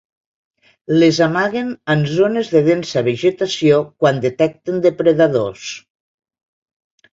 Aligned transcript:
Les 1.03 1.19
amaguen 1.25 1.69
en 1.95 2.01
zones 2.13 2.49
de 2.55 2.63
densa 2.69 3.05
vegetació 3.09 3.83
quan 4.05 4.23
detecten 4.27 4.83
depredadors. 4.89 5.71